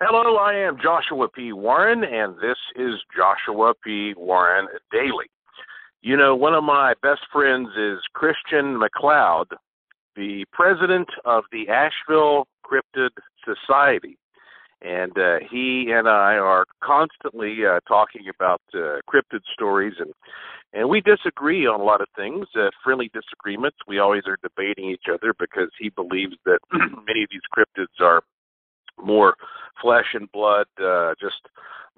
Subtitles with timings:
[0.00, 1.52] Hello, I am Joshua P.
[1.52, 4.14] Warren, and this is Joshua P.
[4.16, 5.26] Warren Daily.
[6.02, 9.46] You know, one of my best friends is Christian McLeod,
[10.14, 13.10] the president of the Asheville Cryptid
[13.44, 14.16] Society.
[14.82, 20.14] And uh, he and I are constantly uh, talking about uh, cryptid stories, and
[20.72, 22.46] and we disagree on a lot of things.
[22.54, 23.78] Uh, friendly disagreements.
[23.88, 28.22] We always are debating each other because he believes that many of these cryptids are
[29.02, 29.34] more
[29.80, 31.40] flesh and blood, uh, just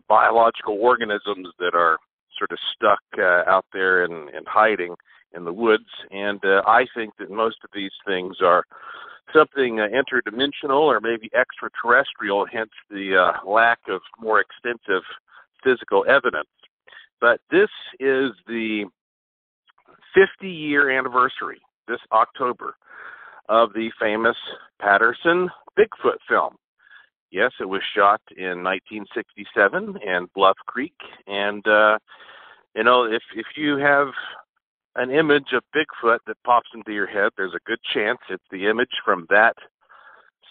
[0.08, 1.98] biological organisms that are
[2.38, 4.94] sort of stuck uh, out there and, and hiding
[5.34, 5.88] in the woods.
[6.10, 8.64] And uh, I think that most of these things are
[9.34, 15.02] something uh, interdimensional or maybe extraterrestrial, hence the uh, lack of more extensive
[15.62, 16.48] physical evidence.
[17.20, 17.68] But this
[18.00, 18.86] is the
[20.14, 22.74] 50 year anniversary this October
[23.48, 24.36] of the famous
[24.80, 25.48] Patterson
[25.78, 26.56] Bigfoot film.
[27.30, 30.96] Yes, it was shot in 1967 in Bluff Creek,
[31.28, 31.98] and uh,
[32.74, 34.08] you know if if you have
[34.96, 38.66] an image of Bigfoot that pops into your head, there's a good chance it's the
[38.66, 39.54] image from that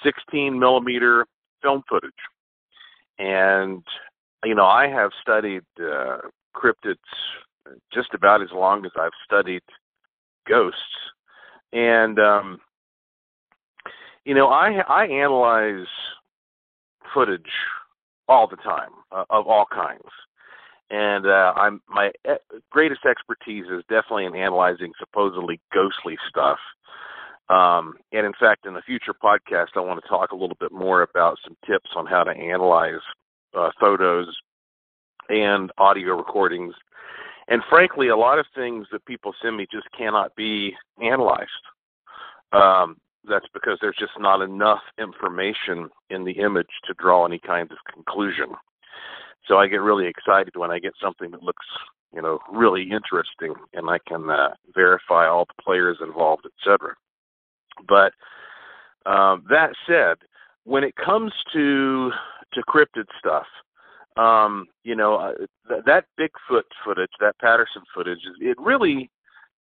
[0.04, 1.26] 16 millimeter
[1.62, 2.12] film footage.
[3.18, 3.84] And
[4.46, 6.20] you know, I have studied uh,
[6.56, 6.96] cryptids
[7.94, 9.64] just about as long as I've studied
[10.48, 10.80] ghosts,
[11.74, 12.60] and um,
[14.24, 15.88] you know, I I analyze
[17.14, 17.52] footage
[18.28, 20.10] all the time uh, of all kinds.
[20.92, 26.58] And uh, I'm my e- greatest expertise is definitely in analyzing supposedly ghostly stuff.
[27.50, 30.72] Um, and in fact, in the future podcast, I want to talk a little bit
[30.72, 33.02] more about some tips on how to analyze
[33.56, 34.28] uh, photos
[35.30, 36.74] and audio recordings.
[37.48, 41.50] And frankly, a lot of things that people send me just cannot be analyzed.
[42.52, 42.98] Um,
[43.28, 47.78] that's because there's just not enough information in the image to draw any kind of
[47.92, 48.48] conclusion.
[49.48, 51.66] So I get really excited when I get something that looks,
[52.14, 56.96] you know, really interesting, and I can uh, verify all the players involved, etc.
[57.88, 58.14] But
[59.06, 60.18] um, that said,
[60.66, 62.12] when it comes to
[62.54, 63.46] to cryptid stuff,
[64.18, 65.34] um, you know, uh,
[65.68, 69.10] th- that Bigfoot footage, that Patterson footage, it really,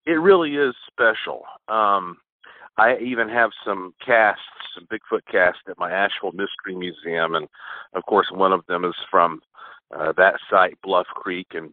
[0.06, 1.42] it really is special.
[1.68, 2.18] Um,
[2.78, 4.42] I even have some casts,
[4.74, 7.48] some Bigfoot casts at my Asheville Mystery Museum, and
[7.94, 9.40] of course, one of them is from
[9.96, 11.70] uh, that site, Bluff Creek, and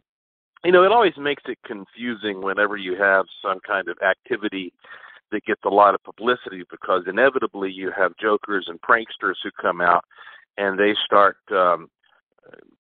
[0.63, 4.73] you know, it always makes it confusing whenever you have some kind of activity
[5.31, 9.79] that gets a lot of publicity because inevitably you have jokers and pranksters who come
[9.79, 10.03] out
[10.57, 11.87] and they start um,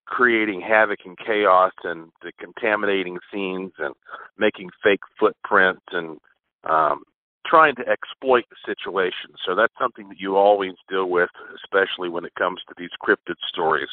[0.05, 3.93] creating havoc and chaos and the contaminating scenes and
[4.37, 6.17] making fake footprints and
[6.63, 7.03] um,
[7.45, 9.31] trying to exploit the situation.
[9.45, 13.35] So that's something that you always deal with, especially when it comes to these cryptid
[13.47, 13.89] stories.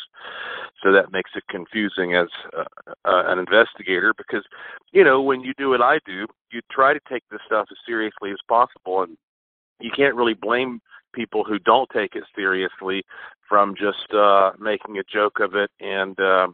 [0.82, 2.64] So that makes it confusing as uh,
[3.04, 4.44] uh, an investigator because,
[4.92, 7.78] you know, when you do what I do, you try to take this stuff as
[7.86, 9.16] seriously as possible, and
[9.80, 10.80] you can't really blame
[11.12, 13.04] people who don't take it seriously
[13.48, 16.19] from just uh, making a joke of it and.
[16.19, 16.48] Uh,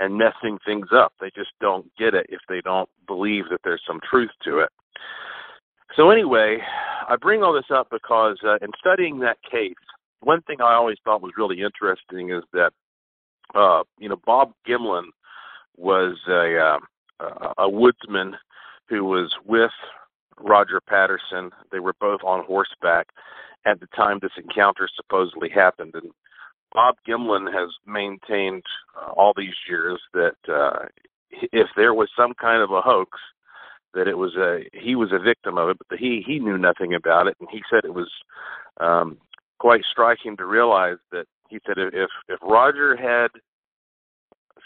[0.00, 1.12] and messing things up.
[1.20, 4.68] They just don't get it if they don't believe that there's some truth to it.
[5.96, 6.58] So anyway,
[7.08, 9.74] I bring all this up because uh, in studying that case,
[10.20, 12.72] one thing I always thought was really interesting is that
[13.54, 15.08] uh, you know Bob Gimlin
[15.76, 16.78] was a
[17.20, 18.36] uh, a woodsman
[18.88, 19.70] who was with
[20.40, 21.50] Roger Patterson.
[21.70, 23.08] They were both on horseback
[23.64, 26.10] at the time this encounter supposedly happened, and
[26.72, 28.64] Bob Gimlin has maintained
[28.96, 30.86] uh, all these years that uh,
[31.30, 33.18] if there was some kind of a hoax,
[33.94, 36.94] that it was a he was a victim of it, but he he knew nothing
[36.94, 38.10] about it, and he said it was
[38.80, 39.18] um,
[39.58, 43.28] quite striking to realize that he said if if Roger had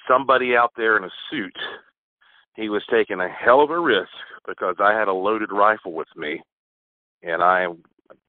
[0.09, 1.57] somebody out there in a suit,
[2.57, 4.11] he was taking a hell of a risk
[4.47, 6.41] because I had a loaded rifle with me,
[7.23, 7.83] and I am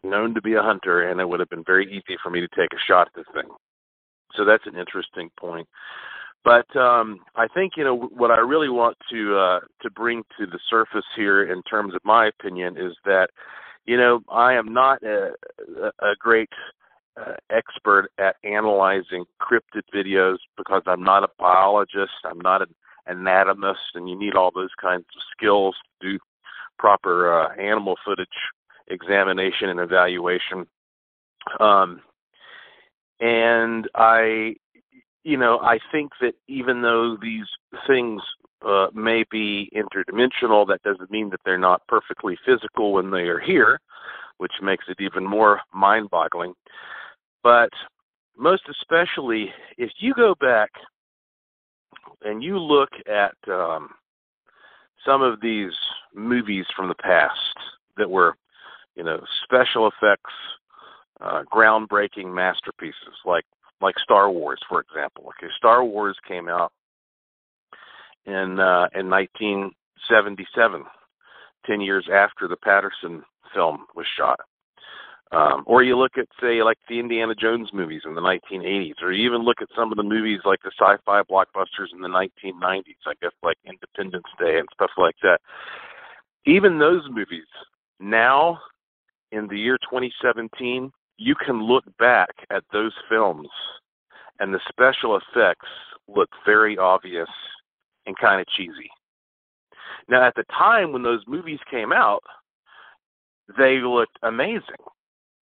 [0.04, 2.48] known to be a hunter, and it would have been very easy for me to
[2.50, 3.50] take a shot at this thing.
[4.36, 5.68] So that's an interesting point.
[6.44, 10.46] But um, I think you know what I really want to uh, to bring to
[10.46, 13.30] the surface here, in terms of my opinion, is that
[13.86, 15.32] you know I am not a,
[16.00, 16.50] a great
[17.20, 22.74] uh, expert at analyzing cryptid videos because I'm not a biologist, I'm not an
[23.08, 26.20] anatomist, and you need all those kinds of skills to do
[26.78, 28.28] proper uh, animal footage
[28.88, 30.66] examination and evaluation.
[31.60, 32.02] Um,
[33.20, 34.56] and I
[35.24, 37.46] you know, I think that even though these
[37.88, 38.22] things
[38.66, 43.40] uh, may be interdimensional, that doesn't mean that they're not perfectly physical when they are
[43.40, 43.80] here,
[44.38, 46.54] which makes it even more mind boggling.
[47.44, 47.70] But
[48.38, 50.72] most especially if you go back
[52.24, 53.90] and you look at um,
[55.06, 55.74] some of these
[56.14, 57.56] movies from the past
[57.98, 58.36] that were,
[58.96, 60.34] you know, special effects,
[61.22, 63.46] uh, groundbreaking masterpieces, like
[63.82, 65.26] like Star Wars, for example.
[65.38, 66.72] Okay, Star Wars came out
[68.26, 70.84] in uh, in 1977,
[71.66, 73.24] ten years after the Patterson
[73.54, 74.40] film was shot.
[75.32, 79.12] Um, or you look at, say, like the Indiana Jones movies in the 1980s, or
[79.12, 83.06] you even look at some of the movies like the sci-fi blockbusters in the 1990s,
[83.06, 85.40] I guess like Independence Day and stuff like that.
[86.46, 87.46] Even those movies,
[88.00, 88.60] now
[89.32, 93.50] in the year 2017, you can look back at those films
[94.40, 95.68] and the special effects
[96.08, 97.28] look very obvious
[98.06, 98.90] and kind of cheesy.
[100.08, 102.24] Now, at the time when those movies came out,
[103.58, 104.64] they looked amazing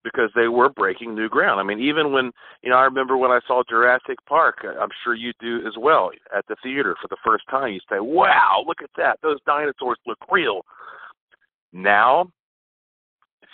[0.04, 1.60] because they were breaking new ground.
[1.60, 2.32] I mean, even when
[2.64, 4.60] you know, I remember when I saw Jurassic Park.
[4.64, 7.74] Uh, I'm sure you do as well at the theater for the first time.
[7.74, 9.20] You say, "Wow, look at that!
[9.22, 10.62] Those dinosaurs look real."
[11.74, 12.32] Now,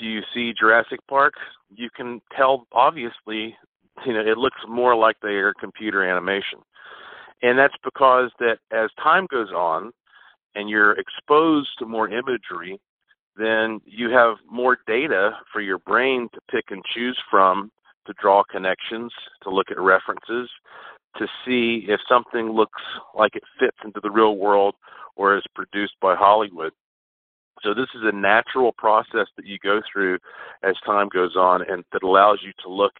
[0.09, 1.33] you see Jurassic Park,
[1.73, 3.55] you can tell obviously,
[4.05, 6.59] you know, it looks more like they are computer animation,
[7.41, 9.91] and that's because that as time goes on,
[10.55, 12.79] and you're exposed to more imagery
[13.35, 17.71] then you have more data for your brain to pick and choose from
[18.05, 19.11] to draw connections,
[19.41, 20.49] to look at references,
[21.17, 22.81] to see if something looks
[23.15, 24.75] like it fits into the real world
[25.15, 26.73] or is produced by Hollywood.
[27.63, 30.19] So this is a natural process that you go through
[30.63, 32.93] as time goes on and that allows you to look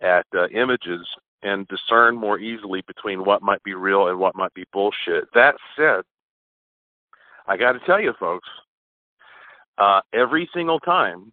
[0.00, 1.06] at uh, images
[1.42, 5.24] and discern more easily between what might be real and what might be bullshit.
[5.34, 6.02] That said,
[7.46, 8.48] I got to tell you folks,
[9.78, 11.32] uh, every single time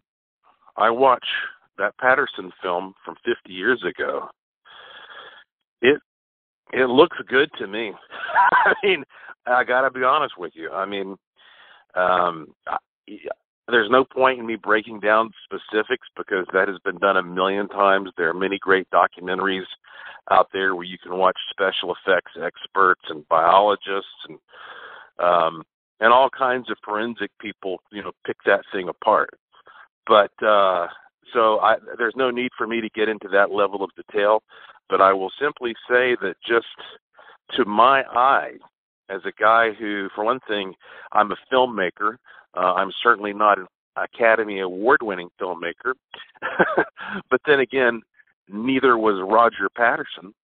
[0.76, 1.26] I watch
[1.78, 4.28] that Patterson film from 50 years ago,
[5.82, 6.00] it
[6.72, 7.92] it looks good to me.
[8.52, 9.04] I mean,
[9.46, 10.70] I got to be honest with you.
[10.70, 11.16] I mean,
[11.94, 12.76] um, I,
[13.68, 17.68] there's no point in me breaking down specifics because that has been done a million
[17.68, 18.10] times.
[18.16, 19.66] There are many great documentaries
[20.30, 24.38] out there where you can watch special effects experts and biologists and
[25.18, 25.62] um,
[26.00, 29.38] and all kinds of forensic people, you know, pick that thing apart.
[30.06, 30.86] But uh,
[31.32, 34.42] so I, there's no need for me to get into that level of detail.
[34.88, 36.66] But I will simply say that just
[37.56, 38.54] to my eye,
[39.10, 40.74] as a guy who, for one thing,
[41.12, 42.16] I'm a filmmaker.
[42.56, 43.66] Uh, I'm certainly not an
[43.96, 45.94] Academy Award-winning filmmaker,
[47.30, 48.02] but then again,
[48.48, 50.34] neither was Roger Patterson.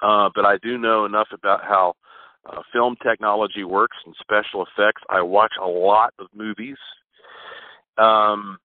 [0.00, 1.94] Uh, but I do know enough about how
[2.50, 5.02] uh, film technology works and special effects.
[5.08, 6.78] I watch a lot of movies.
[7.98, 8.58] Um,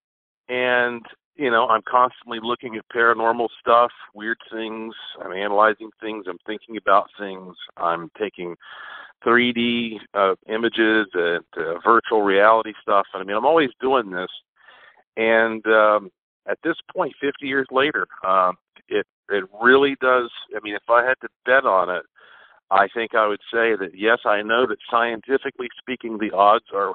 [0.49, 4.95] and, you know, I'm constantly looking at paranormal stuff, weird things.
[5.23, 6.25] I'm analyzing things.
[6.29, 7.55] I'm thinking about things.
[7.75, 8.55] I'm taking
[9.25, 13.05] 3D uh, images and uh, virtual reality stuff.
[13.13, 14.29] And I mean, I'm always doing this.
[15.15, 16.09] And um,
[16.47, 18.51] at this point, 50 years later, uh,
[18.87, 20.29] it it really does.
[20.55, 22.03] I mean, if I had to bet on it,
[22.71, 26.93] I think I would say that yes, I know that scientifically speaking, the odds are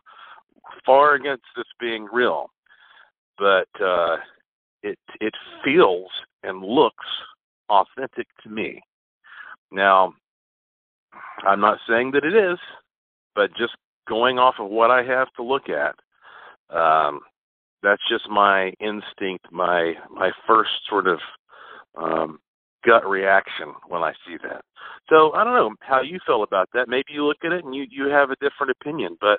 [0.87, 2.51] far against this being real,
[3.39, 4.17] but uh,
[4.83, 5.35] it it
[5.65, 6.09] feels
[6.43, 7.07] and looks
[7.69, 8.81] authentic to me.
[9.71, 10.15] Now,
[11.47, 12.59] I'm not saying that it is,
[13.35, 13.75] but just
[14.09, 15.95] going off of what I have to look at,
[16.77, 17.21] um,
[17.83, 21.19] that's just my instinct, my my first sort of
[21.97, 22.39] um,
[22.85, 24.63] gut reaction when I see that.
[25.09, 26.89] So I don't know how you feel about that.
[26.89, 29.39] Maybe you look at it and you you have a different opinion, but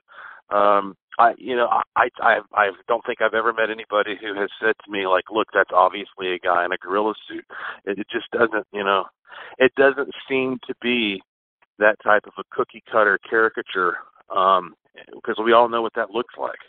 [0.54, 4.50] um I you know I I I don't think I've ever met anybody who has
[4.62, 7.46] said to me like, look, that's obviously a guy in a gorilla suit.
[7.86, 9.06] It, it just doesn't you know,
[9.58, 11.22] it doesn't seem to be
[11.84, 13.98] that type of a cookie cutter caricature
[14.36, 14.74] um
[15.13, 16.60] because we all know what that looks like.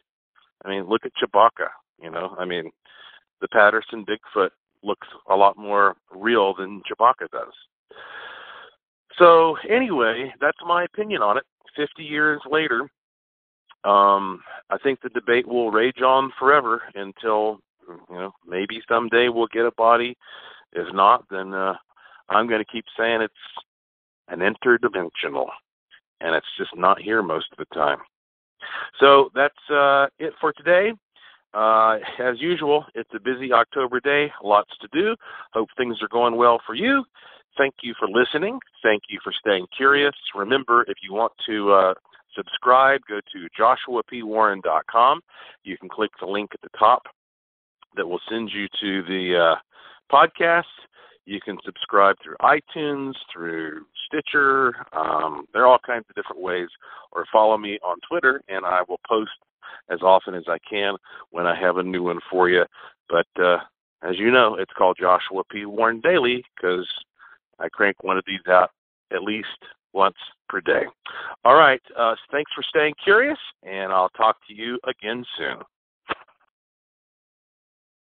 [0.64, 1.68] I mean, look at Chewbacca.
[2.02, 2.70] You know, I mean,
[3.40, 4.50] the Patterson Bigfoot
[4.82, 7.52] looks a lot more real than Chewbacca does.
[9.18, 11.44] So anyway, that's my opinion on it.
[11.76, 12.82] Fifty years later,
[13.84, 14.40] um,
[14.70, 17.58] I think the debate will rage on forever until
[18.10, 20.16] you know maybe someday we'll get a body.
[20.72, 21.74] If not, then uh,
[22.28, 23.34] I'm going to keep saying it's
[24.28, 25.46] an interdimensional,
[26.20, 27.98] and it's just not here most of the time.
[29.00, 30.92] So that's uh, it for today.
[31.52, 35.14] Uh, as usual, it's a busy October day, lots to do.
[35.52, 37.04] Hope things are going well for you.
[37.56, 38.58] Thank you for listening.
[38.82, 40.14] Thank you for staying curious.
[40.34, 41.94] Remember, if you want to uh,
[42.34, 45.20] subscribe, go to joshuapwarren.com.
[45.62, 47.02] You can click the link at the top
[47.96, 49.56] that will send you to the uh,
[50.12, 50.64] podcast.
[51.26, 54.74] You can subscribe through iTunes, through Stitcher.
[54.92, 56.68] Um, there are all kinds of different ways.
[57.12, 59.30] Or follow me on Twitter, and I will post
[59.90, 60.96] as often as I can
[61.30, 62.64] when I have a new one for you.
[63.08, 63.58] But uh,
[64.02, 65.64] as you know, it's called Joshua P.
[65.64, 66.88] Warren Daily because
[67.58, 68.70] I crank one of these out
[69.12, 69.48] at least
[69.92, 70.16] once
[70.48, 70.82] per day.
[71.44, 71.80] All right.
[71.96, 75.58] Uh, thanks for staying curious, and I'll talk to you again soon.